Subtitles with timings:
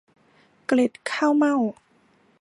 [0.65, 1.55] เกล็ดข้าวเม่า